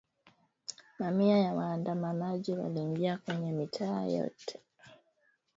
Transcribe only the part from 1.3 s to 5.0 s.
ya waandamanaji waliingia kwenye mitaa yote ya Khartoum